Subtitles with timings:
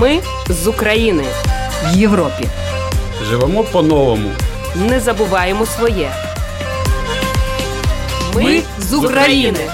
[0.00, 1.24] Ми з України
[1.84, 2.48] в Європі.
[3.30, 4.30] Живемо по-новому.
[4.76, 6.10] Не забуваємо своє.
[8.34, 9.70] Ми з України.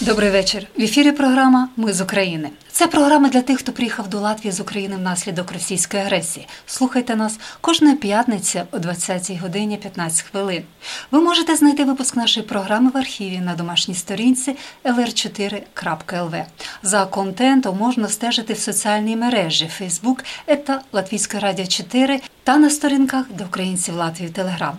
[0.00, 0.66] Добрий вечір.
[0.78, 2.48] В ефірі програма Ми з України.
[2.78, 6.46] Це програма для тих, хто приїхав до Латвії з України внаслідок російської агресії.
[6.66, 10.62] Слухайте нас кожної п'ятниці о 20 годині 15 хвилин.
[11.10, 16.44] Ви можете знайти випуск нашої програми в архіві на домашній сторінці lr4.lv.
[16.82, 20.24] За контентом можна стежити в соціальній мережі Facebook
[20.64, 24.78] та Латвійське радіо 4 та на сторінках до українців Латвії Телеграм.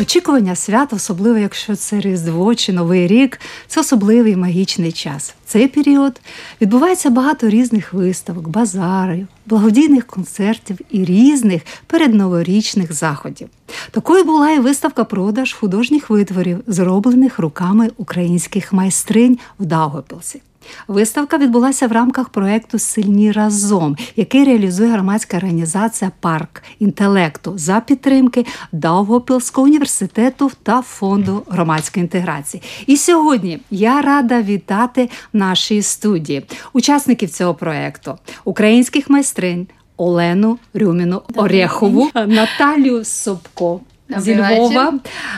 [0.00, 5.34] Очікування свят, особливо якщо це Різдво чи Новий рік, це особливий магічний час.
[5.44, 6.20] В цей період
[6.60, 13.48] відбувається багато різних виставок, базарів, благодійних концертів і різних передноворічних заходів.
[13.90, 20.42] Такою була і виставка продаж художніх витворів, зроблених руками українських майстринь в Даугапілсі.
[20.88, 28.46] Виставка відбулася в рамках проєкту Сильні разом, який реалізує громадська організація Парк інтелекту за підтримки
[28.72, 32.62] Даугопілського університету та фонду громадської інтеграції.
[32.86, 42.10] І сьогодні я рада вітати нашій студії учасників цього проєкту, українських майстринь Олену Рюміну Орехову,
[42.14, 43.80] Наталію Собко
[44.18, 44.94] зі Львова,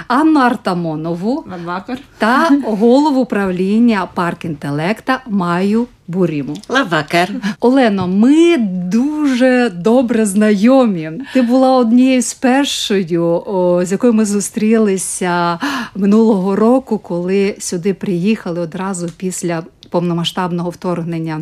[0.08, 1.98] Анну Артамонову Лавакар.
[2.18, 6.56] та голову управління парк інтелекта Маю Буріму.
[6.68, 7.28] Лавакар.
[7.60, 8.56] Олено, ми
[8.90, 11.10] дуже добре знайомі.
[11.34, 15.58] Ти була однією з першою, о, з якою ми зустрілися
[15.96, 21.40] минулого року, коли сюди приїхали одразу після повномасштабного вторгнення.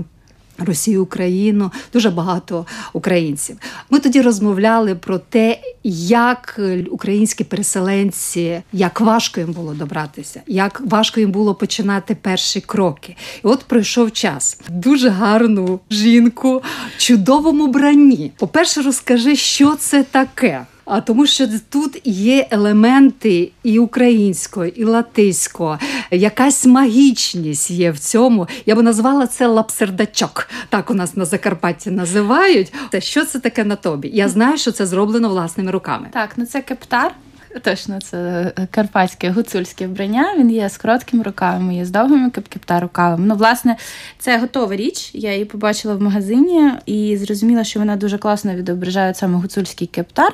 [0.66, 3.56] Росію, Україну, дуже багато українців.
[3.91, 6.61] Ми тоді розмовляли про те, як
[6.91, 13.17] українські переселенці, як важко їм було добратися, як важко їм було починати перші кроки.
[13.37, 14.61] І от пройшов час.
[14.69, 16.63] Дуже гарну жінку,
[16.99, 18.33] чудовому бранні.
[18.37, 20.67] По-перше, розкажи, що це таке.
[20.93, 25.78] А тому, що тут є елементи і українського, і латиського,
[26.11, 28.49] якась магічність є в цьому.
[28.67, 30.49] Я би назвала це лапсердачок.
[30.69, 32.73] Так у нас на Закарпатті називають.
[32.91, 34.11] Та що це таке на тобі?
[34.12, 36.09] Я знаю, що це зроблено власними руками.
[36.12, 37.15] Так, ну це кептар.
[37.62, 38.19] Точно, це
[38.59, 40.34] е, карпатське гуцульське вбрання.
[40.38, 43.27] Він є з короткими рукавами, є з довгими кептар рукавами.
[43.27, 43.77] Ну, власне,
[44.19, 45.11] це готова річ.
[45.15, 50.33] Я її побачила в магазині і зрозуміла, що вона дуже класно відображає саме гуцульський кептар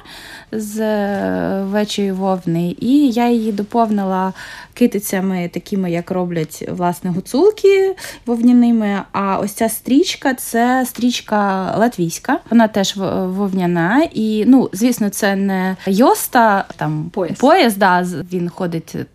[0.52, 2.76] з е, вечої вовни.
[2.80, 4.32] І я її доповнила
[4.74, 7.96] китицями, такими, як роблять власне гуцулки
[8.26, 9.02] вовняними.
[9.12, 12.38] А ось ця стрічка це стрічка латвійська.
[12.50, 14.08] Вона теж вовняна.
[14.12, 17.38] І, ну, звісно, це не йоста там пояс.
[17.38, 19.06] Пояс, да, він ходить е,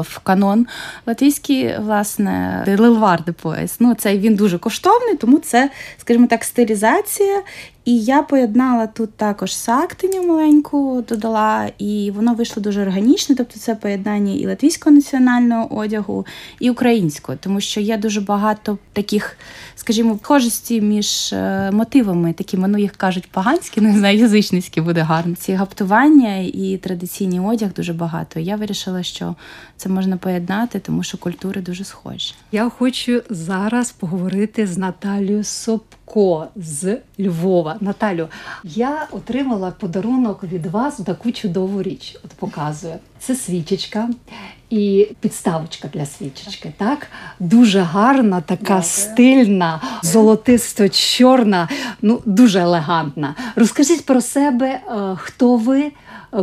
[0.00, 0.66] в канон
[1.06, 3.76] латвійський, власне, лилварди пояс.
[3.80, 7.42] Ну, цей він дуже коштовний, тому це, скажімо так, стилізація.
[7.84, 13.36] І я поєднала тут також сактиню маленьку додала, і воно вийшло дуже органічне.
[13.36, 16.26] Тобто це поєднання і латвійського національного одягу,
[16.60, 19.36] і українського, тому що є дуже багато таких,
[19.80, 25.34] скажімо, схожості між е, мотивами, такими, ну їх кажуть поганські, не знаю, язичницькі буде гарно.
[25.34, 28.40] Ці гаптування і традиційний одяг дуже багато.
[28.40, 29.34] Я вирішила, що
[29.76, 32.34] це можна поєднати, тому що культури дуже схожі.
[32.52, 35.44] Я хочу зараз поговорити з Наталією
[36.10, 37.76] Собко з Львова.
[37.80, 38.28] Наталю,
[38.64, 42.16] я отримала подарунок від вас таку чудову річ.
[42.24, 42.94] От показую.
[43.18, 44.08] Це свічечка
[44.70, 46.72] і підставочка для свічечки.
[46.78, 47.06] Так
[47.40, 48.82] дуже гарна, така Дякую.
[48.82, 51.68] стильна, золотисто-чорна,
[52.02, 53.34] ну дуже елегантна.
[53.56, 54.80] Розкажіть про себе, е,
[55.16, 55.92] хто ви.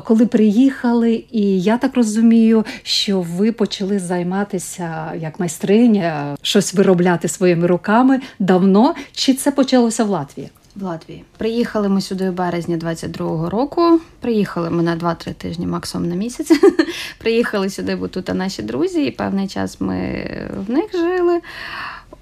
[0.03, 7.67] Коли приїхали, і я так розумію, що ви почали займатися як майстриня, щось виробляти своїми
[7.67, 8.95] руками давно.
[9.11, 10.49] Чи це почалося в Латвії?
[10.75, 13.99] В Латвії приїхали ми сюди у березні 22-го року.
[14.19, 16.51] Приїхали ми на 2-3 тижні, максимум на місяць.
[17.19, 20.29] Приїхали сюди, бо тут наші друзі, і певний час ми
[20.67, 21.39] в них жили.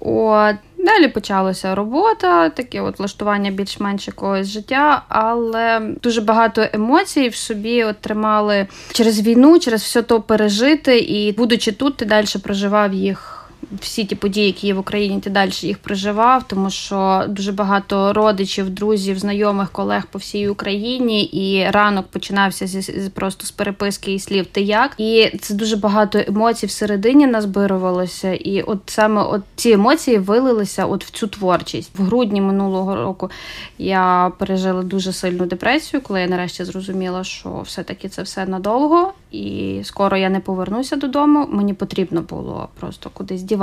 [0.00, 0.56] От.
[0.86, 7.84] Далі почалася робота, таке от влаштування більш-менш якогось життя, але дуже багато емоцій в собі
[7.84, 10.98] отримали через війну, через все то пережити.
[10.98, 13.45] І, будучи тут, ти далі проживав їх
[13.80, 18.12] всі ті події, які є в Україні, ти далі їх проживав, тому що дуже багато
[18.12, 24.18] родичів, друзів, знайомих, колег по всій Україні, і ранок починався зі просто з переписки і
[24.18, 24.94] слів Ти як?
[24.98, 28.34] І це дуже багато емоцій всередині назбирувалося.
[28.34, 31.98] І от саме от ці емоції вилилися от в цю творчість.
[31.98, 33.30] В грудні минулого року
[33.78, 39.80] я пережила дуже сильну депресію, коли я нарешті зрозуміла, що все-таки це все надовго, і
[39.84, 41.46] скоро я не повернуся додому.
[41.50, 43.55] Мені потрібно було просто кудись дівати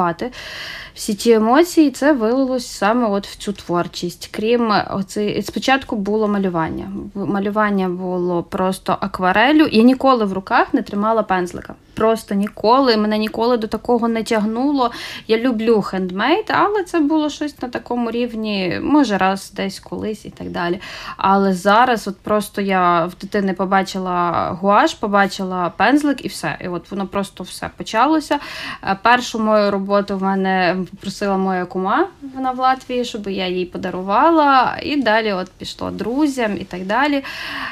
[0.94, 1.92] всі ті емоції.
[1.92, 4.30] Це вилилось саме от в цю творчість.
[4.32, 6.92] Крім оцей спочатку було малювання.
[7.16, 9.68] Малювання було просто акварелю.
[9.72, 11.76] Я ніколи в руках не тримала пензлика.
[11.96, 12.98] Просто ніколи.
[12.98, 14.92] Мене ніколи до такого не тягнуло.
[15.28, 20.30] Я люблю хендмейд, але це було щось на такому рівні, може, раз десь колись і
[20.30, 20.80] так далі.
[21.18, 26.58] Але зараз, от просто я в дитини побачила гуаш, побачила пензлик і все.
[26.62, 28.40] І от воно просто все почалося.
[28.84, 33.66] Е, першу мою роботу в мене попросила моя кума, вона в Латвії, щоб я їй
[33.66, 34.78] подарувала.
[34.84, 37.24] І далі от пішло друзям і так далі.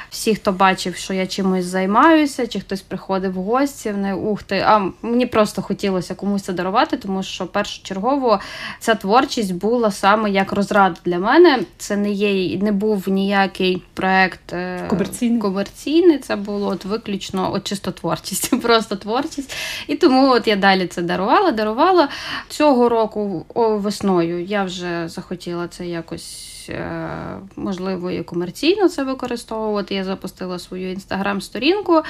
[0.09, 4.63] Всі, хто бачив, що я чимось займаюся, чи хтось приходив в гості, вони ух ти.
[4.67, 8.39] А мені просто хотілося комусь це дарувати, тому що першочергово
[8.79, 11.59] ця творчість була саме як розрада для мене.
[11.77, 15.41] Це не є, не був ніякий проект е, комерційний.
[15.41, 16.17] комерційний.
[16.17, 19.55] Це було от виключно от чисто творчість, просто творчість.
[19.87, 22.00] І тому от я далі це дарувала, дарувала
[22.49, 24.43] цього року весною.
[24.43, 26.47] Я вже захотіла це якось.
[26.69, 27.09] Е,
[27.55, 29.95] можливо, і комерційно це використовувати.
[29.95, 32.01] Я запустила свою інстаграм-сторінку,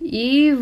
[0.00, 0.54] і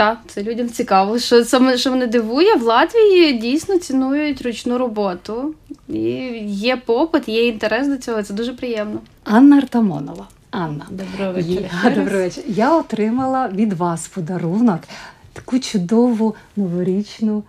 [0.00, 1.18] так, це людям цікаво.
[1.18, 5.54] Що саме що мене дивує, в Латвії дійсно цінують ручну роботу.
[5.88, 6.02] І
[6.46, 8.22] є попит, є інтерес до цього.
[8.22, 9.00] Це дуже приємно.
[9.24, 10.26] Анна Артамонова.
[10.50, 11.68] Анна, доброго вечора.
[11.84, 12.46] Я, доброго вечора.
[12.48, 14.80] Я отримала від вас подарунок
[15.32, 17.42] таку чудову новорічну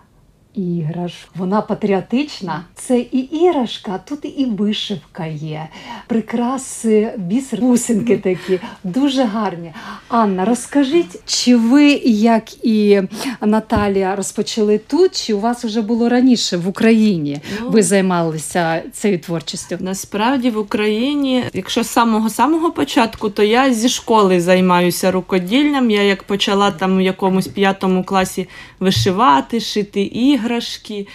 [0.54, 1.30] іграшку.
[1.34, 2.64] Вона патріотична.
[2.74, 5.68] Це і іграшка, тут і вишивка є,
[6.06, 9.72] прикраси, бісер, бусинки такі, дуже гарні.
[10.08, 13.02] Анна, розкажіть, чи ви, як і
[13.40, 17.40] Наталія, розпочали тут, чи у вас вже було раніше в Україні?
[17.60, 19.76] Ну, ви займалися цією творчістю?
[19.80, 25.90] Насправді в Україні, якщо з самого самого початку, то я зі школи займаюся рукоділлям.
[25.90, 28.48] Я як почала там в якомусь п'ятому класі
[28.80, 30.02] вишивати, шити
[30.42, 31.06] іграшки,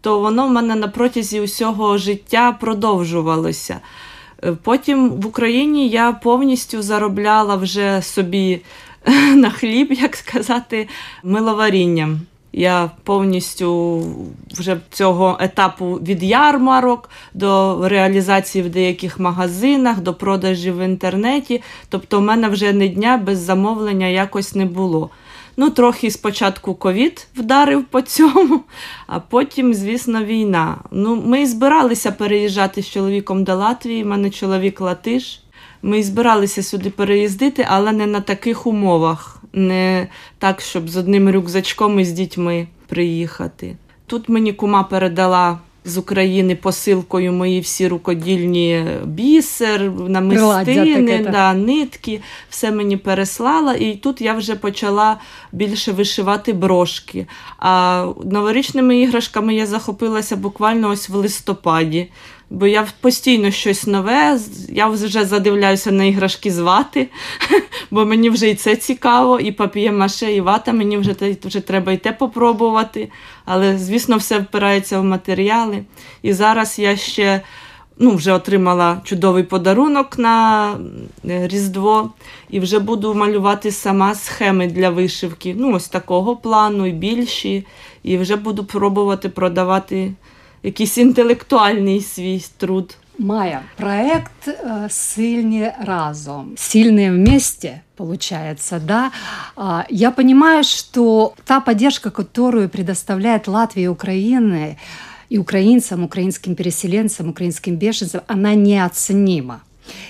[0.00, 3.80] то воно в мене на протязі усього життя продовжувалося.
[4.44, 8.60] Е, Потім в Україні я повністю заробляла вже собі
[9.34, 10.88] на хліб, як сказати,
[11.22, 12.20] миловарінням.
[12.54, 14.02] Я повністю
[14.50, 21.62] вже цього етапу від ярмарок до реалізації в деяких магазинах, до продажів в інтернеті.
[21.88, 25.10] Тобто, в мене вже не дня без замовлення якось не було.
[25.56, 28.60] Ну, трохи спочатку ковід вдарив по цьому,
[29.06, 30.76] а потім, звісно, війна.
[30.90, 34.04] Ну, ми і збиралися переїжджати з чоловіком до Латвії.
[34.04, 35.42] У мене чоловік латиш.
[35.82, 40.08] Ми і збиралися сюди переїздити, але не на таких умовах, не
[40.38, 43.76] так, щоб з одним рюкзачком і з дітьми приїхати.
[44.06, 52.20] Тут мені кума передала з України посилкою мої всі рукодільні бісер, намистини, да, нитки,
[52.50, 55.20] все мені переслала, і тут я вже почала
[55.52, 57.26] більше вишивати брошки.
[57.58, 62.08] А новорічними іграшками я захопилася буквально ось в листопаді.
[62.52, 64.38] Бо я постійно щось нове,
[64.68, 67.08] я вже задивляюся на іграшки з вати,
[67.90, 71.96] бо мені вже і це цікаво, і папіє-маше, і вата, мені вже, вже треба і
[71.96, 73.10] те попробувати.
[73.44, 75.84] Але, звісно, все впирається в матеріали.
[76.22, 77.40] І зараз я ще
[77.98, 80.68] ну, вже отримала чудовий подарунок на
[81.28, 82.10] е, Різдво,
[82.50, 85.54] і вже буду малювати сама схеми для вишивки.
[85.58, 87.66] Ну, ось такого плану, і більші.
[88.02, 90.12] І вже буду пробувати продавати
[90.62, 92.96] якийсь інтелектуальний свій труд.
[93.18, 99.10] Майя, проект э, «Сильні разом», «Сильные вместе», получается, да?
[99.90, 104.76] Я понимаю, что та поддержка, которую предоставляет Латвия и Украина,
[105.32, 109.60] и украинцам, украинским переселенцам, украинским беженцам, она неоценима.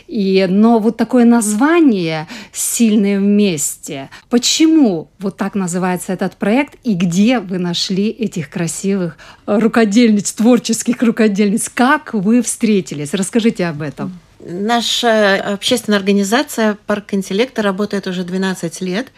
[0.06, 4.10] И, но вот такое название «Сильные вместе».
[4.28, 11.68] Почему вот так называется этот проект и где вы нашли этих красивых рукодельниц, творческих рукодельниц?
[11.68, 13.14] Как вы встретились?
[13.14, 14.18] Расскажите об этом.
[14.44, 19.08] Наша общественная организация «Парк интеллекта» работает уже 12 лет.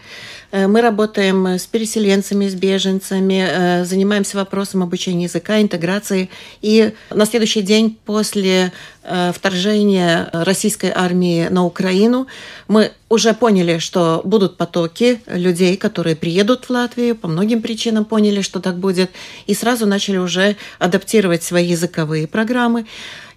[0.50, 6.28] Э, мы работаем с переселенцами, с беженцами, э, занимаемся вопросом обучения языка, интеграции.
[6.60, 12.26] И на следующий день после э, вторжения российской армии на Украину
[12.68, 18.42] мы уже поняли, что будут потоки людей, которые приедут в Латвию, по многим причинам поняли,
[18.42, 19.10] что так будет,
[19.46, 22.86] и сразу начали уже адаптировать свои языковые программы.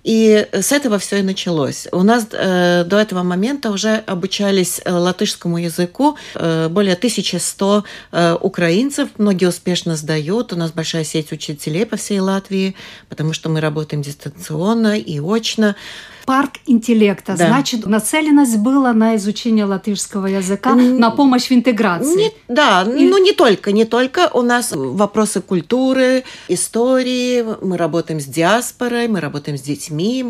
[0.07, 1.85] И с этого все и началось.
[1.91, 7.83] У нас э, до этого момента уже обучались э, латышскому языку э, более 1100
[8.13, 9.09] э, украинцев.
[9.17, 10.53] Многие успешно сдают.
[10.53, 12.73] У нас большая сеть учителей по всей Латвии,
[13.09, 15.75] потому что мы работаем дистанционно и очно
[16.27, 17.37] парк интеллекта.
[17.37, 17.47] Да.
[17.47, 22.17] Значит, нацеленность была на изучение латышского языка, на помощь в интеграции.
[22.17, 23.07] Не, да, И...
[23.07, 24.29] ну не только, не только.
[24.33, 30.21] У нас вопросы культуры, истории, мы работаем с диаспорой, мы работаем с детьми.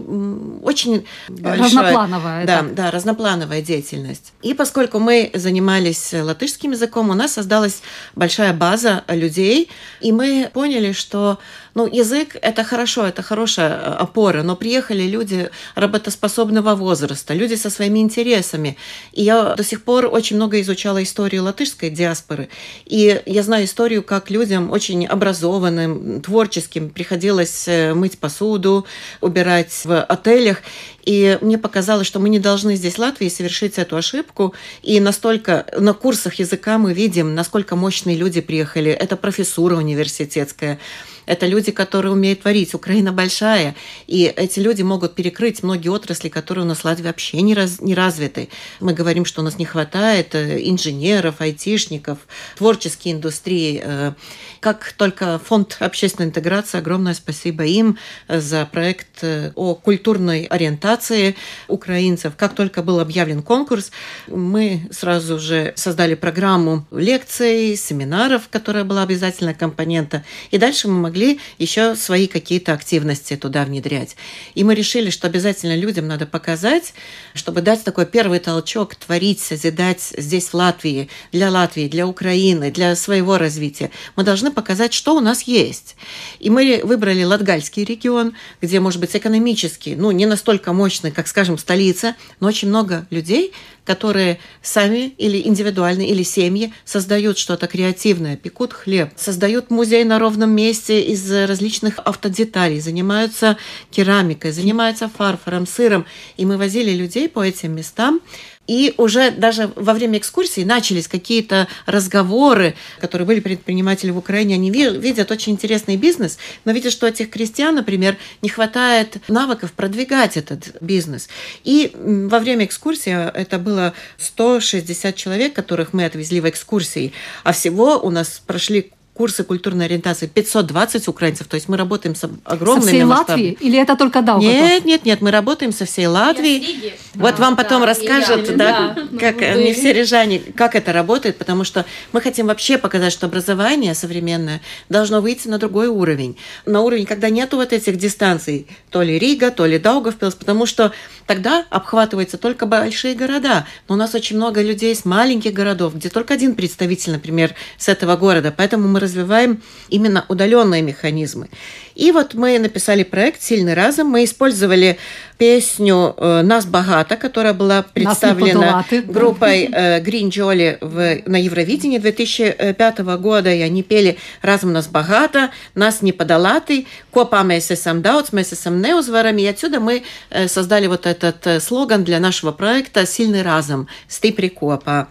[0.61, 2.45] Очень большая, разноплановая.
[2.45, 2.69] Да, это.
[2.75, 4.33] да, разноплановая деятельность.
[4.43, 7.81] И поскольку мы занимались латышским языком, у нас создалась
[8.15, 11.39] большая база людей, и мы поняли, что
[11.77, 15.51] ну, язык– это хорошо, это хорошая э, опора, но приехали люди
[15.88, 18.77] работоспособного возраста, люди со своими интересами.
[19.13, 22.50] И я до сих пор очень много изучала историю латышской диаспоры.
[22.86, 28.86] И я знаю историю, как людям очень образованным, творческим приходилось э, мыть посуду,
[29.22, 30.58] убирать в отелях.
[31.03, 34.53] И мне показалось, что мы не должны здесь, в Латвии, совершить эту ошибку.
[34.84, 38.91] И настолько на курсах языка мы видим, насколько мощные люди приехали.
[38.91, 40.79] Это профессура университетская.
[41.27, 42.74] Это люди, которые умеют творить.
[42.74, 43.75] Украина большая,
[44.07, 47.81] и эти люди могут перекрыть многие отрасли, которые у нас в Латвии вообще не, раз,
[47.81, 48.50] не развиты.
[48.79, 52.19] Мы говорим, что у нас не хватает э, инженеров, айтишников,
[52.57, 53.81] творческой индустрии.
[53.84, 54.13] Э,
[54.62, 59.24] как только фонд общественной интеграции, огромное спасибо им э, за проект
[59.55, 61.36] о культурной ориентации
[61.67, 62.34] украинцев.
[62.38, 63.91] Как только был объявлен конкурс,
[64.27, 70.24] мы сразу же создали программу лекций, семинаров, которая была обязательная компонента.
[70.51, 74.15] И дальше мы могли могли еще свои какие-то активности туда внедрять.
[74.53, 76.93] И мы решили, что обязательно людям надо показать,
[77.33, 82.95] чтобы дать такой первый толчок, творить, созидать здесь, в Латвии, для Латвии, для Украины, для
[82.95, 83.89] своего развития.
[84.15, 85.95] Мы должны показать, что у нас есть.
[86.39, 91.57] И мы выбрали Латгальский регион, где, может быть, экономически, ну, не настолько мощный, как, скажем,
[91.57, 93.53] столица, но очень много людей,
[93.88, 100.51] которые сами или индивидуально, или семьи создают что-то креативное, пекут хлеб, создают музей на ровном
[100.51, 103.58] месте из различных автодеталей, занимаются
[103.89, 106.06] керамикой, занимаются фарфором, сыром.
[106.36, 108.20] И мы возили людей по этим местам,
[108.67, 114.55] и уже даже во время экскурсии начались какие-то разговоры, которые были предприниматели в Украине.
[114.55, 120.38] Они видят очень интересный бизнес, но видят, что этих крестьян, например, не хватает навыков продвигать
[120.38, 121.29] этот бизнес.
[121.63, 127.53] И во время экскурсии, а это было 160 человек, которых мы отвезли в экскурсии, а
[127.53, 132.86] всего у нас прошли курсы культурной ориентации 520 украинцев, то есть мы работаем с огромными
[132.86, 133.47] Со всей масштабами.
[133.50, 133.67] Латвии?
[133.67, 134.53] Или это только Даугавпилс?
[134.53, 136.93] Нет, нет, нет, мы работаем со всей Латвии.
[137.15, 140.93] Вот а, вам потом да, расскажут, да, да, как ну, не все рижане, как это
[140.93, 146.38] работает, потому что мы хотим вообще показать, что образование современное должно выйти на другой уровень.
[146.67, 150.91] На уровень, когда нету вот этих дистанций, то ли Рига, то ли Даугавпилс, потому что
[151.25, 153.65] тогда обхватываются только большие города.
[153.88, 157.89] Но у нас очень много людей из маленьких городов, где только один представитель, например, с
[157.89, 158.53] этого города.
[158.55, 161.49] Поэтому мы развиваем именно удаленные механизмы.
[161.95, 164.07] И вот мы написали проект «Сильный разум».
[164.09, 164.99] Мы использовали
[165.39, 172.99] песню э, «Нас богато», которая была представлена группой э, Green Jolly в, на Евровидении 2005
[173.19, 173.51] года.
[173.51, 178.79] И они пели «Разум нас богато», «Нас не подолаты», «Копа mēs esam daudz», «Mēs esam
[178.79, 179.41] неузварами».
[179.41, 185.07] И отсюда мы э, создали вот этот слоган для нашего проекта «Сильный разум», «Стипри копа».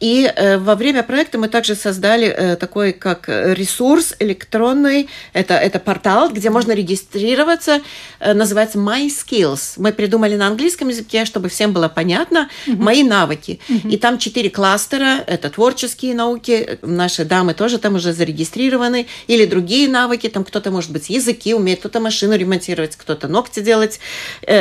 [0.00, 5.78] И э, во время проекта мы также создали э, такой как ресурс электронный, это, это
[5.78, 7.80] портал, где можно регистрироваться,
[8.20, 9.74] э, называется My Skills.
[9.76, 12.76] Мы придумали на английском языке, чтобы всем было понятно, uh-huh.
[12.76, 13.60] мои навыки.
[13.68, 13.90] Uh-huh.
[13.90, 19.88] И там четыре кластера, это творческие науки, наши дамы тоже там уже зарегистрированы, или другие
[19.88, 24.00] навыки, там кто-то, может быть, языки умеет, кто-то машину ремонтировать, кто-то ногти делать.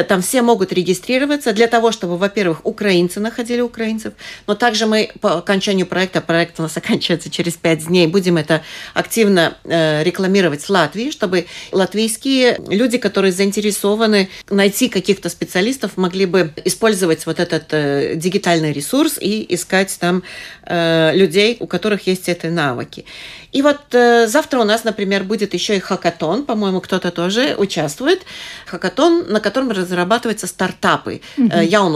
[0.08, 4.14] Там все могут регистрироваться для того, чтобы, во-первых, украинцы находили украинцев,
[4.48, 8.62] но также мы по окончанию проекта, проект у нас оканчивается через пять дней, будем это
[8.94, 16.54] активно э, рекламировать в Латвии, чтобы латвийские люди, которые заинтересованы найти каких-то специалистов, могли бы
[16.66, 20.24] использовать вот этот э, дигитальный ресурс и искать там
[20.66, 23.06] э, людей, у которых есть эти навыки.
[23.54, 28.24] И вот завтра у нас, например, будет еще и хакатон, по-моему, кто-то тоже участвует.
[28.66, 31.22] Хакатон, на котором разрабатываются стартапы.
[31.38, 31.94] Я он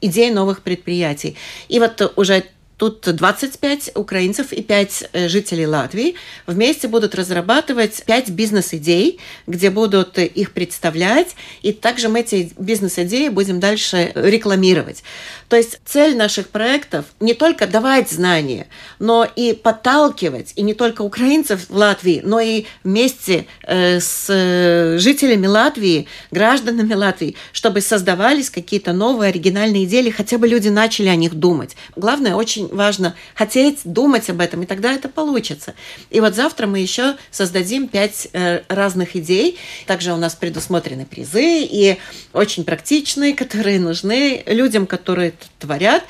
[0.00, 1.36] идеи новых предприятий.
[1.68, 2.44] И вот уже
[2.82, 6.16] Тут 25 украинцев и 5 э, жителей Латвии
[6.48, 13.60] вместе будут разрабатывать 5 бизнес-идей, где будут их представлять, и также мы эти бизнес-идеи будем
[13.60, 15.04] дальше рекламировать.
[15.48, 18.66] То есть цель наших проектов не только давать знания,
[18.98, 24.98] но и подталкивать, и не только украинцев в Латвии, но и вместе э, с э,
[24.98, 31.14] жителями Латвии, гражданами Латвии, чтобы создавались какие-то новые оригинальные идеи, хотя бы люди начали о
[31.14, 31.76] них думать.
[31.94, 35.74] Главное, очень важно хотеть думать об этом, и тогда это получится.
[36.10, 39.58] И вот завтра мы еще создадим пять э, разных идей.
[39.86, 41.98] Также у нас предусмотрены призы и
[42.32, 46.04] очень практичные, которые нужны людям, которые творят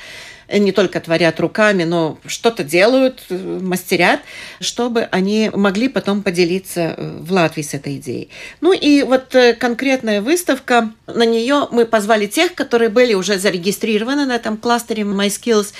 [0.51, 4.21] не только творят руками, но что-то делают, э, мастерят,
[4.59, 8.29] чтобы они могли потом поделиться э, в Латвии с этой идеей.
[8.61, 14.35] Ну и вот конкретная выставка, на нее мы позвали тех, которые были уже зарегистрированы на
[14.35, 15.73] этом кластере MySkills,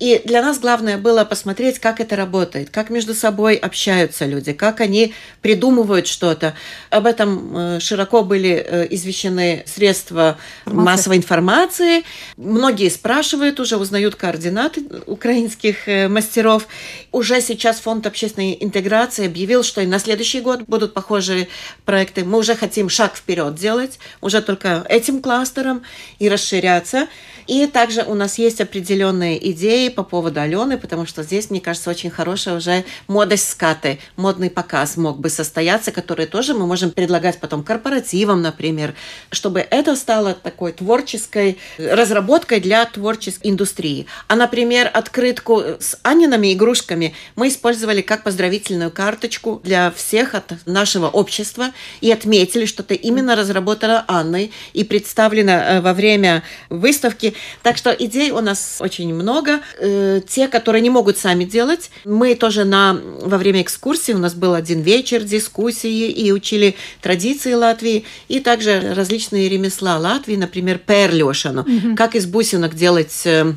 [0.00, 4.80] и для нас главное было посмотреть, как это работает, как между собой общаются люди, как
[4.80, 6.54] они придумывают что-то.
[6.88, 10.84] Об этом э, широко были э, извещены средства Информация.
[10.84, 12.04] массовой информации.
[12.38, 16.66] Многие спрашивают уже, узнают координаты украинских э, мастеров.
[17.12, 21.48] Уже сейчас Фонд общественной интеграции объявил, что и на следующий год будут похожие
[21.84, 22.24] проекты.
[22.24, 25.82] Мы уже хотим шаг вперед делать, уже только этим кластером
[26.18, 27.06] и расширяться.
[27.46, 31.90] И также у нас есть определенные идеи по поводу Алены, потому что здесь, мне кажется,
[31.90, 37.40] очень хорошая уже модость скаты, модный показ мог бы состояться, который тоже мы можем предлагать
[37.40, 38.94] потом корпоративам, например,
[39.30, 44.06] чтобы это стало такой творческой разработкой для творческой индустрии.
[44.28, 51.08] А, например, открытку с Аниными игрушками мы использовали как поздравительную карточку для всех от нашего
[51.08, 57.34] общества и отметили, что это именно разработано Анной и представлено э, во время выставки.
[57.62, 59.60] Так что идей у нас очень много.
[59.82, 64.34] Э, те, которые не могут сами делать, мы тоже на, во время экскурсии, у нас
[64.34, 71.62] был один вечер дискуссии и учили традиции Латвии, и также различные ремесла Латвии, например, перлёшану,
[71.62, 71.96] угу.
[71.96, 73.54] как из бусинок делать э,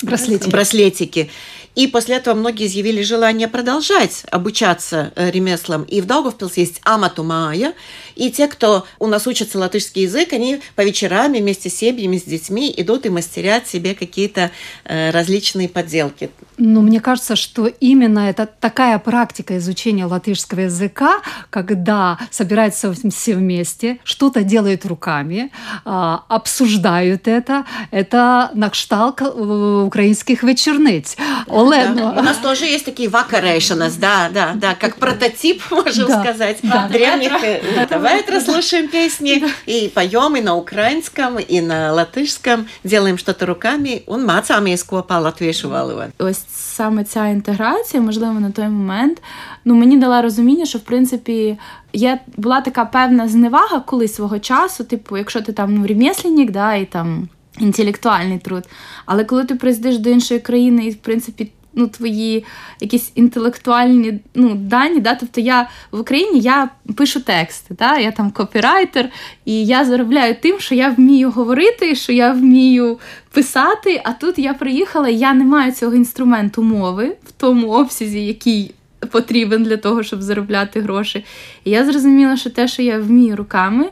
[0.00, 0.50] браслетики.
[0.50, 1.30] браслетики.
[1.76, 5.84] И после этого многие изъявили желание продолжать обучаться э, ремеслам.
[5.84, 7.74] И в Даугавпилс есть Амату Майя.
[8.20, 12.24] И те, кто у нас учатся латышский язык, они по вечерам вместе с семьями, с
[12.24, 14.50] детьми идут и мастерят себе какие-то
[14.84, 16.28] э, различные подделки.
[16.58, 23.98] Ну, мне кажется, что именно это такая практика изучения латышского языка, когда собираются все вместе,
[24.04, 25.50] что-то делают руками,
[25.86, 27.64] а, обсуждают это.
[27.90, 31.16] Это на кшталт э, украинских вечерниц.
[31.48, 32.12] Олено.
[32.12, 32.20] Да.
[32.20, 36.20] У нас тоже есть такие вакарейшенас, да, да, да, как прототип, можем да.
[36.20, 36.86] сказать, да.
[36.88, 37.32] древних.
[37.42, 37.86] Э,
[38.26, 39.42] давай слушаем песни.
[39.66, 45.68] И поем и на украинском, и на латышском, делаем что-то руками, un mācāmies kopā latviešu
[45.68, 46.12] valodu.
[46.18, 49.22] Ось саме ця інтеграція, можливо, на той момент,
[49.64, 51.58] ну мені дала розуміння, що в принципі
[51.92, 56.74] є була така певна зневага колись свого часу, типу, якщо ти там ну, ремесленник, да,
[56.74, 58.64] і там інтелектуальний труд.
[59.06, 62.44] Але коли ти приїздиш до іншої країни і, в принципі, ну, твої
[62.80, 65.00] якісь інтелектуальні ну, дані.
[65.00, 65.14] Да?
[65.14, 67.98] Тобто я в Україні я пишу тексти, да?
[67.98, 69.08] я там копірайтер,
[69.44, 72.98] і я заробляю тим, що я вмію говорити, що я вмію
[73.32, 74.00] писати.
[74.04, 78.74] А тут я приїхала, я не маю цього інструменту мови в тому обсязі, який.
[79.10, 81.24] Потрібен для того, щоб заробляти гроші.
[81.64, 83.86] І я зрозуміла, що те, що я вмію руками,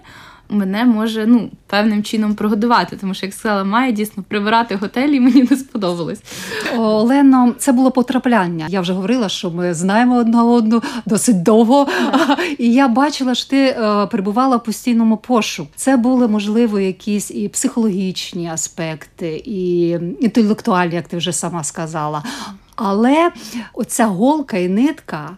[0.49, 5.21] мене може ну, певним чином прогодувати, тому що як сказала, має дійсно прибирати готелі, і
[5.29, 6.21] мені не сподобалось.
[6.77, 8.67] Олено, це було потрапляння.
[8.69, 11.87] Я вже говорила, що ми знаємо одна одну досить довго.
[12.59, 15.69] І я бачила, що ти е, перебувала в постійному пошуку.
[15.77, 19.89] Це були можливо якісь і психологічні аспекти, і
[20.21, 22.23] інтелектуальні, як ти вже сама сказала.
[22.81, 23.31] Але
[23.75, 25.31] оця голка і нитка,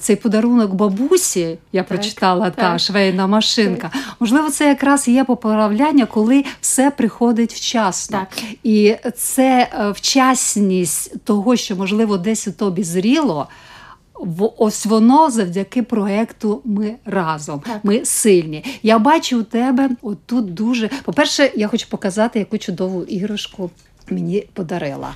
[0.00, 3.90] цей подарунок бабусі, я так, прочитала так, та швейна машинка.
[3.92, 4.02] Так.
[4.20, 8.18] Можливо, це якраз є поправляння, коли все приходить вчасно.
[8.18, 8.44] Так.
[8.62, 13.48] І це е, вчасність того, що можливо десь у тобі зріло.
[14.58, 17.60] Ось воно завдяки проекту ми разом.
[17.60, 17.80] Так.
[17.82, 18.64] Ми сильні.
[18.82, 20.90] Я бачу у тебе отут дуже.
[21.04, 23.70] По-перше, я хочу показати, яку чудову іграшку
[24.10, 25.08] мені подарила.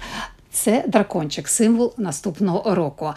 [0.53, 3.13] Це дракончик, символ наступного року.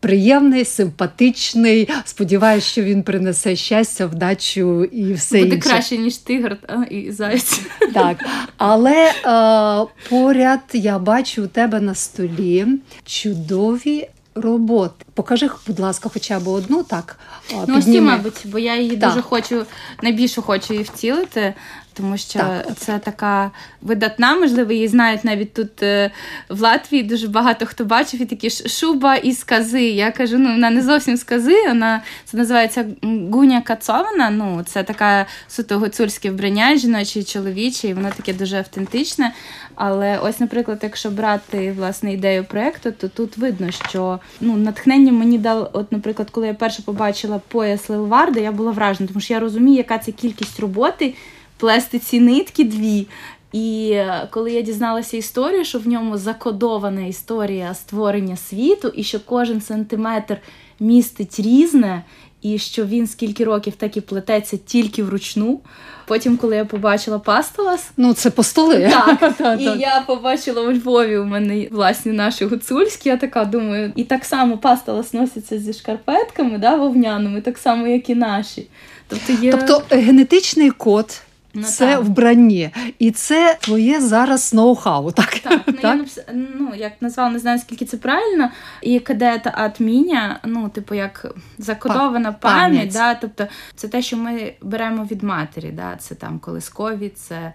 [0.00, 1.88] Приємний, симпатичний.
[2.04, 5.68] Сподіваюсь, що він принесе щастя, вдачу і все Буде інше.
[5.68, 7.60] краще, ніж тигр та, і заяць.
[7.94, 8.24] Так.
[8.56, 12.66] Але е, поряд я бачу у тебе на столі
[13.04, 15.04] чудові роботи.
[15.18, 17.18] Покажи, будь ласка, хоча б одну так.
[17.66, 18.10] Ну, ось підніми.
[18.10, 19.10] мабуть, бо я її Так.
[19.10, 19.66] дуже хочу,
[20.02, 21.54] найбільше хочу її втілити,
[21.94, 22.66] тому що Так.
[22.76, 23.50] це така
[23.82, 26.10] видатна, можливо, її знають навіть тут е,
[26.48, 27.02] в Латвії.
[27.02, 29.82] Дуже багато хто бачив і такі шуба і скази.
[29.82, 32.86] Я кажу, ну вона не зовсім скази, вона це називається
[33.32, 34.30] гуня кацована.
[34.30, 39.32] Ну, це така суто гуцульське вбрання, жіноче і чоловіче, і воно таке дуже автентичне.
[39.74, 45.38] Але ось, наприклад, якщо брати власне ідею проекту, то тут видно, що ну натхнення мені
[45.38, 49.40] дав, от, наприклад, коли я перше побачила пояс Лилварда, я була вражена, тому що я
[49.40, 51.14] розумію, яка це кількість роботи,
[51.56, 53.06] плести ці нитки дві.
[53.52, 59.20] І е, коли я дізналася історію, що в ньому закодована історія створення світу, і що
[59.20, 60.36] кожен сантиметр
[60.80, 62.02] містить різне,
[62.42, 65.60] і що він скільки років так і плететься тільки вручну.
[66.06, 68.90] Потім, коли я побачила пастолас, Ну, це постоли.
[68.90, 73.08] так, і я побачила у Львові у мене власні наші гуцульські.
[73.08, 78.10] Я така думаю, і так само пастолас носиться зі шкарпетками, да, вовняними, так само, як
[78.10, 78.66] і наші.
[79.08, 81.20] Тобто є Тобто генетичний код.
[81.54, 82.04] Ну, це так.
[82.04, 85.38] вбранні, і це твоє зараз ноу-хау, так?
[85.38, 86.06] Так, ну я Так?
[86.16, 88.50] Я, ну як назвала, не знаю скільки це правильно.
[88.82, 91.26] І кадета атміня, ну, типу, як
[91.58, 92.92] закодована Па- пам'ять, пам'ять.
[92.92, 97.52] да, тобто це те, що ми беремо від матері, да, це там колискові, це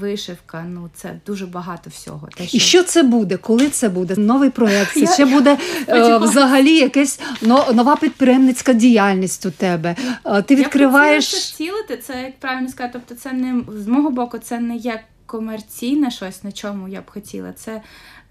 [0.00, 2.28] вишивка, ну це дуже багато всього.
[2.36, 3.36] Те, І що це буде?
[3.36, 4.14] Коли це буде?
[4.16, 4.92] Новий проєкт?
[4.94, 9.96] Це Я- ще буде е, взагалі якась но- нова підприємницька діяльність у тебе.
[10.24, 11.24] Е, Ти відкриваєш.
[11.26, 14.76] хотіла це втілити, це як правильно сказати, тобто це не з мого боку, це не
[14.76, 17.52] є комерційне щось, на чому я б хотіла.
[17.52, 17.82] Це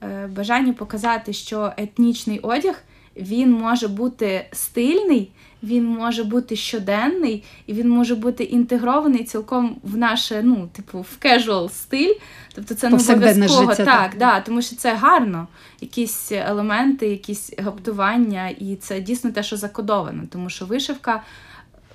[0.04, 2.76] е, бажання показати, що етнічний одяг
[3.18, 5.32] він може бути стильний,
[5.64, 11.18] він може бути щоденний, і він може бути інтегрований цілком в наше, ну, типу, в
[11.26, 12.14] casual стиль.
[12.56, 13.72] Тобто це не Повсякденне обов'язково.
[13.72, 14.20] життя, так, так.
[14.20, 15.48] да, тому що це гарно.
[15.82, 21.22] Якісь елементи, якісь гаптування, і це дійсно те, що закодовано, тому що вишивка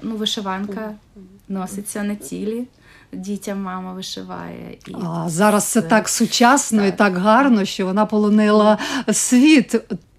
[0.02, 0.92] ну, вишиванка
[1.48, 2.64] носиться на тілі.
[3.12, 4.78] Дітям мама вишиває.
[4.88, 6.96] І А, зараз це це- так сучасно і так.
[6.96, 8.78] так гарно, що вона полонила
[9.12, 9.76] світ.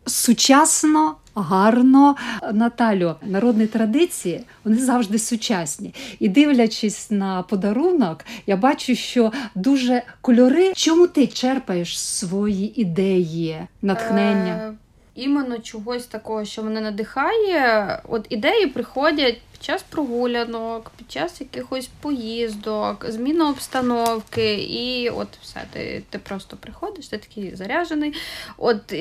[0.08, 2.16] Сучасно, гарно.
[2.54, 5.94] Наталю, народні традиції вони завжди сучасні.
[6.20, 10.74] І дивлячись на подарунок, я бачу, що дуже кольори.
[10.76, 14.54] Чому ти черпаєш свої ідеї, натхнення?
[14.54, 14.74] Е,
[15.16, 18.02] іменно чогось такого, що мене надихає.
[18.08, 25.64] От ідеї приходять під час прогулянок, під час якихось поїздок, зміни обстановки, і от все,
[25.74, 28.14] ти, ти просто приходиш, ти такий заряджений.
[28.58, 28.94] От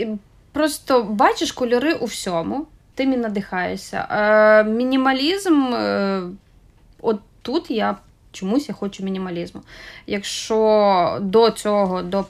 [0.57, 4.07] просто бачиш кольори у всьому, ти мені надихаєшся.
[4.11, 6.23] Е, мінімалізм, е,
[7.01, 7.97] от тут я.
[8.33, 9.63] Чомусь я хочу мінімалізму.
[10.07, 12.25] Якщо до цього, до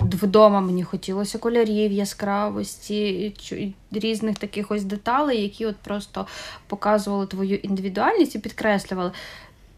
[0.00, 6.26] вдома мені хотілося кольорів, яскравості, і і різних таких ось деталей, які от просто
[6.66, 9.12] показували твою індивідуальність і підкреслювали.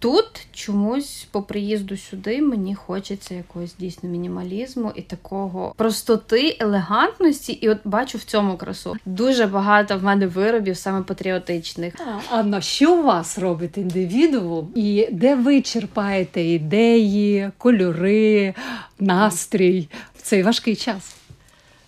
[0.03, 7.69] Тут чомусь по приїзду сюди мені хочеться якогось дійсно мінімалізму і такого простоти, елегантності, і
[7.69, 8.97] от бачу в цьому красу.
[9.07, 11.95] Дуже багато в мене виробів саме патріотичних.
[12.01, 14.73] А, Анна, що у вас робить індивідуум?
[14.75, 18.55] І де ви черпаєте ідеї, кольори,
[19.01, 19.89] настрій
[20.19, 21.22] в цей важкий час?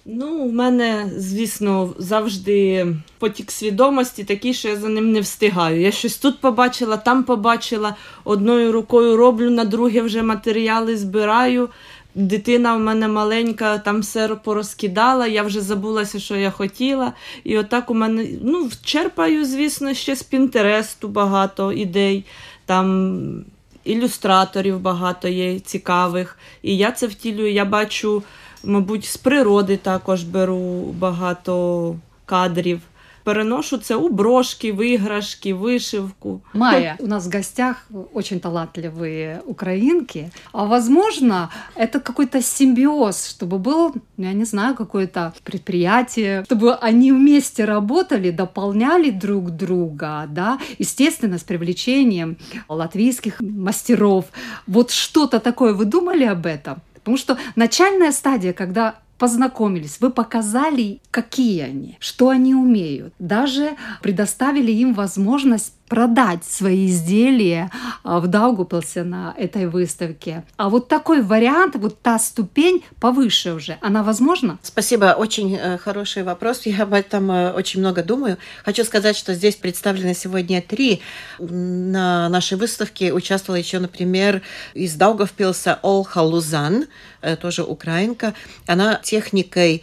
[0.07, 2.87] Ну, в мене, звісно, завжди
[3.19, 5.81] потік свідомості такий, що я за ним не встигаю.
[5.81, 11.69] Я щось тут побачила, там побачила, одною рукою роблю, на друге вже матеріали збираю.
[12.15, 17.13] Дитина в мене маленька, там все порозкидала, я вже забулася, що я хотіла.
[17.45, 22.25] І отак у мене ну, черпаю, звісно, ще з Пінтересту багато ідей.
[22.67, 23.45] Там
[23.85, 26.39] ілюстраторів багато є цікавих.
[26.63, 27.53] І я це втілюю.
[27.53, 28.23] Я бачу,
[28.65, 31.97] мабуть, з природи також беру багато
[32.27, 32.81] кадрів.
[33.25, 36.41] Переношу це у брошки, виграшки, вишивку.
[36.55, 40.31] Майя, у нас в гостях очень талантливые украинки.
[40.53, 47.13] А возможно, это какой-то симбиоз, чтобы был, ну, я не знаю, какое-то предприятие, чтобы они
[47.13, 52.37] вместе работали, дополняли друг друга, да, естественно, с привлечением
[52.69, 54.27] латвийских мастеров.
[54.67, 56.75] Вот что-то такое вы думали об этом?
[57.05, 64.73] Потому что начальная стадия, когда познакомились, вы показали, какие они, что они умеют, даже предоставили
[64.73, 67.71] им возможность продать свои изделия
[68.03, 70.45] а, в Даугупилсе на этой выставке.
[70.57, 74.59] А вот такой вариант, вот та ступень повыше уже, она возможна?
[74.63, 76.63] Спасибо, очень э, хороший вопрос.
[76.65, 78.39] Я об этом э, очень много думаю.
[78.65, 81.01] Хочу сказать, что здесь представлены сегодня три.
[81.39, 84.43] На нашей выставке участвовала еще, например,
[84.73, 86.87] из Даугавпилса Олха Лузан,
[87.21, 88.35] э, тоже украинка.
[88.67, 89.83] Она техникой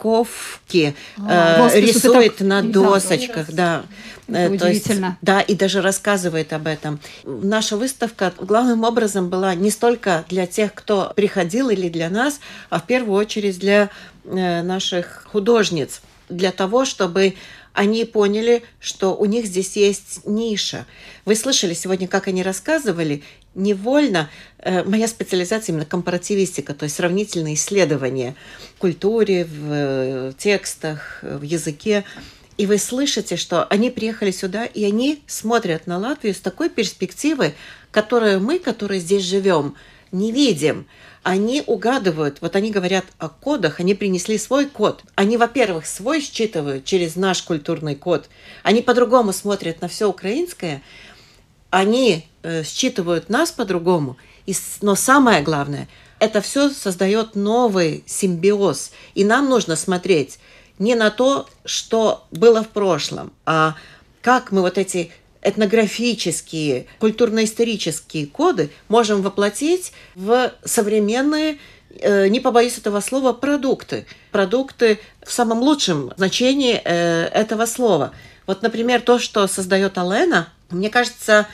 [0.00, 3.84] Петриковки А, э, рисует это- на досочках, да.
[4.28, 4.88] Э, Это то есть,
[5.22, 7.00] да, и даже рассказывает об этом.
[7.24, 12.78] Наша выставка главным образом была не столько для тех, кто приходил или для нас, а
[12.78, 13.90] в первую очередь для
[14.24, 17.34] э, наших художниц, для того, чтобы
[17.72, 20.86] они поняли, что у них здесь есть ниша.
[21.24, 23.22] Вы слышали сегодня, как они рассказывали,
[23.54, 28.34] невольно э, моя специализация именно компаративистика, то есть сравнительные исследования
[28.76, 32.04] в культуре, в э, текстах, э, в языке.
[32.56, 37.54] И вы слышите, что они приехали сюда, и они смотрят на Латвию с такой перспективы,
[37.90, 39.76] которую мы, которые здесь живем,
[40.12, 40.86] не видим.
[41.22, 45.02] Они угадывают, вот они говорят о кодах, они принесли свой код.
[45.16, 48.28] Они, во-первых, свой считывают через наш культурный код.
[48.62, 50.82] Они по-другому смотрят на все украинское.
[51.68, 54.16] Они э, считывают нас по-другому.
[54.46, 55.88] И, но самое главное,
[56.20, 58.92] это все создает новый симбиоз.
[59.14, 60.38] И нам нужно смотреть
[60.78, 63.76] не на то, что было в прошлом, а
[64.22, 71.58] как мы вот эти этнографические, культурно-исторические коды можем воплотить в современные,
[72.00, 74.06] э, не побоюсь этого слова, продукты.
[74.32, 78.12] Продукты в самом лучшем значении э, этого слова.
[78.46, 81.46] Вот, например, то, что создает Алена, мне кажется,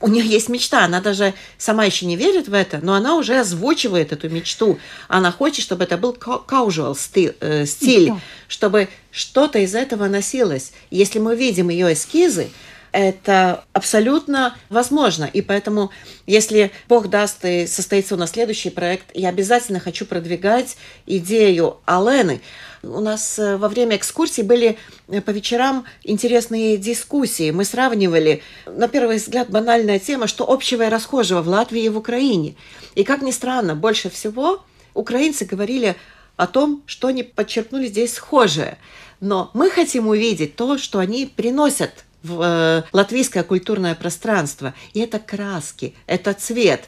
[0.00, 3.38] у нее есть мечта, она даже сама еще не верит в это, но она уже
[3.40, 4.78] озвучивает эту мечту.
[5.08, 8.20] Она хочет, чтобы это был casual стиль, э, стиль Да.
[8.46, 10.72] чтобы что-то из этого носилось.
[10.90, 12.50] Если мы видим ее эскизы,
[12.98, 15.30] это абсолютно возможно.
[15.32, 15.92] И поэтому,
[16.26, 22.40] если Бог даст и состоится у нас следующий проект, я обязательно хочу продвигать идею Алены.
[22.82, 27.52] У нас э, во время экскурсий были э, по вечерам интересные дискуссии.
[27.52, 31.96] Мы сравнивали, на первый взгляд, банальная тема, что общего и расхожего в Латвии и в
[31.96, 32.56] Украине.
[32.96, 35.94] И как ни странно, больше всего украинцы говорили
[36.36, 38.76] о том, что они подчеркнули здесь схожее.
[39.20, 44.74] Но мы хотим увидеть то, что они приносят в э, латвийское культурное пространство.
[44.92, 46.84] И это краски, это цвет.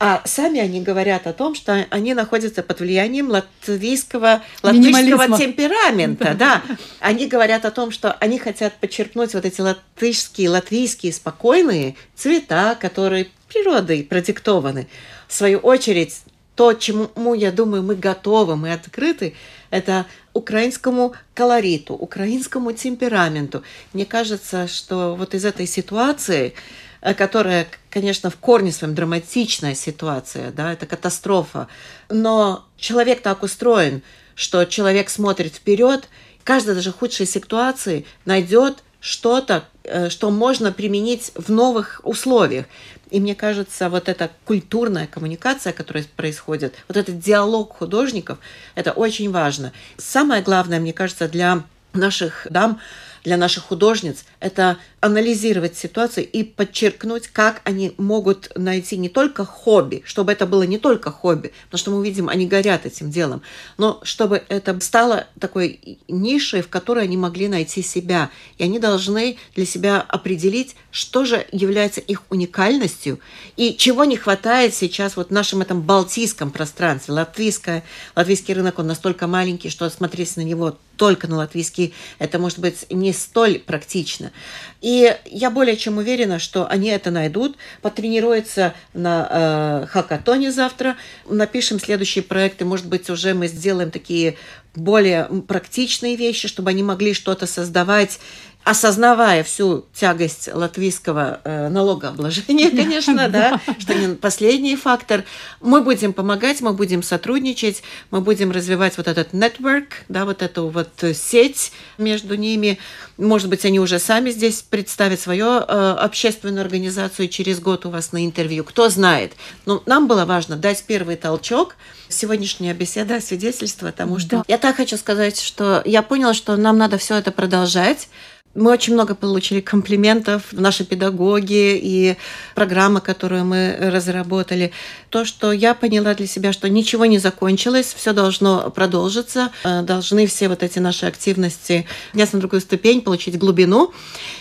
[0.00, 6.34] А сами они говорят о том, что они находятся под влиянием латвийского, латвийского темперамента.
[6.34, 6.62] Да.
[6.98, 13.28] Они говорят о том, что они хотят подчеркнуть вот эти латышские, латвийские спокойные цвета, которые
[13.48, 14.88] природой продиктованы.
[15.28, 16.22] В свою очередь,
[16.56, 19.34] то, чему, я думаю, мы готовы, мы открыты,
[19.70, 23.62] это украинскому колориту, украинскому темпераменту.
[23.92, 26.54] Мне кажется, что вот из этой ситуации,
[27.00, 31.68] э, которая, конечно, в корне своем драматичная ситуация, да, это катастрофа,
[32.10, 34.02] но человек так устроен,
[34.34, 36.08] что человек смотрит вперед,
[36.42, 42.66] каждая даже худшей ситуации найдет что-то, э, что можно применить в новых условиях.
[43.14, 48.38] И мне кажется, вот эта культурная коммуникация, которая происходит, вот этот диалог художников,
[48.74, 49.72] это очень важно.
[49.96, 52.80] Самое главное, мне кажется, для наших дам,
[53.24, 60.02] для наших художниц, это анализировать ситуацию и подчеркнуть, как они могут найти не только хобби,
[60.04, 63.42] чтобы это было не только хобби, потому что мы видим, они горят этим делом,
[63.78, 68.30] но чтобы это стало такой нишей, в которой они могли найти себя.
[68.58, 73.18] И они должны для себя определить, что же является их уникальностью
[73.56, 77.14] и чего не хватает сейчас вот в нашем этом балтийском пространстве.
[77.14, 77.84] Латвийское,
[78.16, 82.86] латвийский рынок, он настолько маленький, что смотреть на него только на латвийский, это может быть
[82.90, 84.32] не столь практично.
[84.80, 90.96] И я более чем уверена, что они это найдут, потренируются на э, хакатоне завтра,
[91.28, 94.36] напишем следующие проекты, может быть, уже мы сделаем такие
[94.74, 98.18] более практичные вещи, чтобы они могли что-то создавать
[98.64, 105.24] осознавая всю тягость латвийского э, налогообложения, конечно, да, что не последний фактор,
[105.60, 110.68] мы будем помогать, мы будем сотрудничать, мы будем развивать вот этот network, да, вот эту
[110.68, 112.78] вот сеть между ними.
[113.18, 118.12] Может быть, они уже сами здесь представят свою э, общественную организацию через год у вас
[118.12, 119.32] на интервью, кто знает.
[119.66, 121.76] Но нам было важно дать первый толчок.
[122.08, 124.38] Сегодняшняя беседа свидетельство тому, что...
[124.38, 124.44] Да.
[124.48, 128.08] Я так хочу сказать, что я поняла, что нам надо все это продолжать,
[128.54, 132.16] Мы очень много получили комплиментов, наши педагоги и
[132.54, 134.70] программа, которую мы разработали.
[135.10, 140.26] То, что я поняла для себя, что ничего не закончилось, все должно продолжиться, э, должны
[140.26, 143.92] все вот эти наши активности подняться на другую ступень, получить глубину.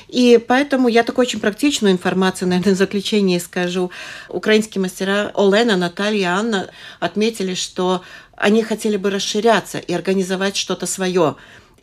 [0.09, 3.89] И поэтому я такую очень практичную информацию, наверное, в заключение скажу.
[4.29, 8.03] Украинские мастера Олена, Наталья, Анна отметили, что
[8.35, 11.35] они хотели бы расширяться и организовать что-то свое.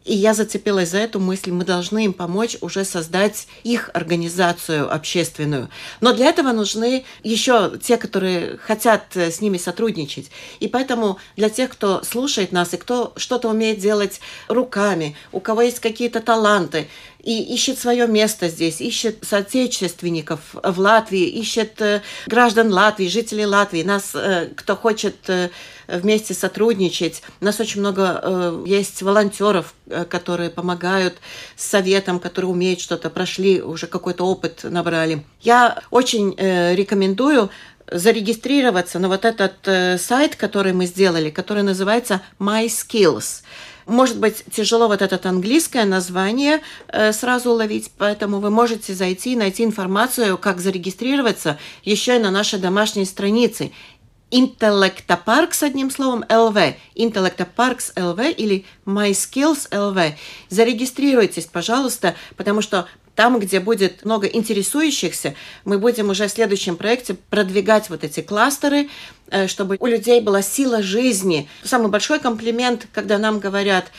[0.05, 5.69] И я зацепилась за эту мысль, мы должны им помочь уже создать их организацию общественную.
[6.01, 10.31] Но для этого нужны еще те, которые хотят э, с ними сотрудничать.
[10.59, 15.63] И поэтому для тех, кто слушает нас и кто что-то умеет делать руками, у кого
[15.63, 16.89] есть какие-то таланты,
[17.23, 23.83] и ищет свое место здесь, ищет соотечественников в Латвии, ищет э, граждан Латвии, жителей Латвии,
[23.83, 25.51] нас, э, кто хочет э,
[25.87, 27.23] вместе сотрудничать.
[27.41, 29.75] У нас очень много есть волонтеров,
[30.09, 31.15] которые помогают
[31.57, 35.25] с советом, которые умеют что-то, прошли, уже какой-то опыт набрали.
[35.41, 37.51] Я очень рекомендую
[37.91, 43.43] зарегистрироваться на вот этот сайт, который мы сделали, который называется My Skills.
[43.87, 49.37] Может быть, тяжело вот это английское название э, сразу уловить, поэтому вы можете зайти и
[49.37, 53.73] найти информацию, как зарегистрироваться еще и на нашей домашней странице.
[54.33, 56.57] Интеллектопарк одним словом ЛВ.
[56.95, 60.15] Интеллектопаркс ЛВ или MySkills ЛВ.
[60.49, 62.87] Зарегистрируйтесь, пожалуйста, потому что
[63.21, 65.35] там, где будет много интересующихся,
[65.67, 68.89] мы будем уже в следующем проекте продвигать вот эти кластеры,
[69.31, 71.47] э, чтобы у людей была сила жизни.
[71.63, 73.93] Самый большой комплимент, когда нам говорят,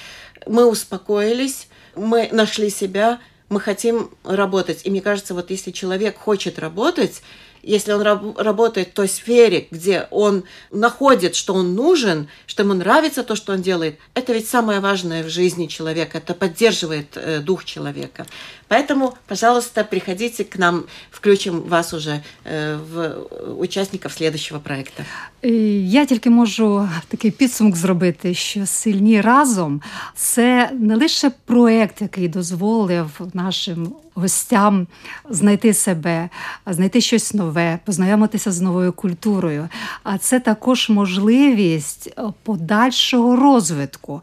[0.47, 4.81] мы успокоились, мы нашли себя, мы хотим работать.
[4.85, 7.21] И мне кажется, вот если человек хочет работать,
[7.63, 12.73] если он раб- работает в той сфере, где он находит, что он нужен, что ему
[12.73, 17.39] нравится то, что он делает, это ведь самое важное в жизни человека, это поддерживает э,
[17.39, 18.25] дух человека.
[18.71, 23.15] Поэтому, пожалуйста, приходите к нам, включим вас уже э, в
[23.57, 25.03] учасників следующего проекту.
[25.43, 29.81] Я тільки можу такий підсумок зробити, що сильні разом
[30.15, 34.87] це не лише проект, який дозволив нашим гостям
[35.29, 36.29] знайти себе,
[36.65, 39.69] знайти щось нове, познайомитися з новою культурою.
[40.03, 44.21] А це також можливість подальшого розвитку,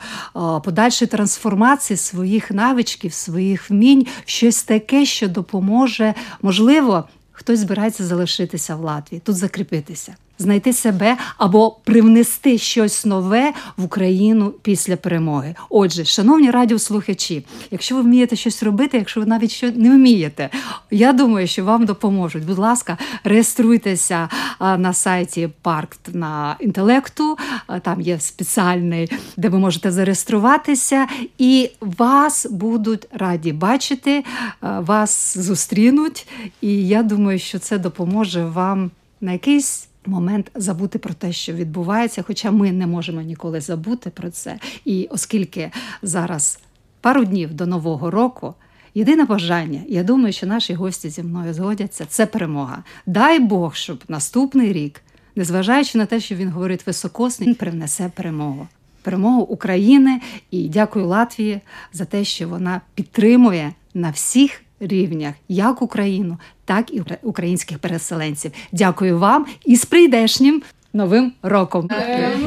[0.65, 4.07] подальшої трансформації своїх навичків, своїх вмінь,
[4.39, 11.71] щось таке, що допоможе, можливо, хтось збирається залишитися в Латвії, тут закріпитися знайти себе або
[11.85, 15.55] привнести щось нове в Україну після перемоги.
[15.71, 20.51] Отже, шановні радіослухачі, якщо ви вмієте щось робити, якщо ви навіть що не вмієте,
[20.91, 22.45] я думаю, що вам допоможуть.
[22.45, 24.29] Будь ласка, реєструйтеся
[24.61, 27.39] на сайті парк на інтелекту.
[27.83, 31.07] Там є спеціальний, де ви можете зареєструватися,
[31.39, 34.25] і вас будуть раді бачити,
[34.63, 36.27] вас зустрінуть.
[36.61, 42.23] І я думаю, що це допоможе вам на якийсь момент забути про те, що відбувається,
[42.27, 44.59] хоча ми не можемо ніколи забути про це.
[44.85, 45.71] І оскільки
[46.03, 46.59] зараз
[47.01, 48.55] пару днів до Нового року.
[48.95, 52.85] Єдине бажання, я думаю, що наші гості зі мною згодяться, це перемога.
[53.07, 55.01] Дай Бог, щоб наступний рік,
[55.37, 58.69] незважаючи на те, що він говорить високосний, він принесе перемогу.
[59.03, 61.61] Перемогу України і дякую Латвії
[61.93, 68.53] за те, що вона підтримує на всіх рівнях як Україну, так і українських переселенців.
[68.73, 70.63] Дякую вам і з прийдешнім
[70.93, 71.89] новим роком.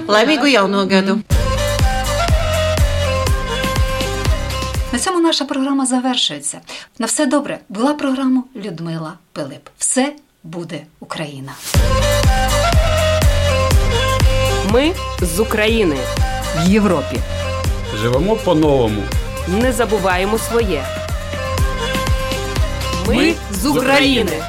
[0.08, 1.22] Jauno!
[4.94, 6.62] На цьому наша програма завершується.
[7.00, 7.60] На все добре.
[7.70, 9.70] Була програма Людмила Пилип.
[9.78, 10.14] Все
[10.44, 11.52] буде Україна.
[14.72, 15.98] Ми з України
[16.58, 17.18] в Європі.
[18.02, 19.02] Живемо по-новому.
[19.48, 21.01] Не забуваємо своє.
[23.08, 24.44] Ми з України.